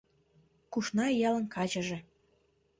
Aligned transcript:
Кушна 0.71 1.05
ялын 1.27 1.45
качыже 1.55 1.99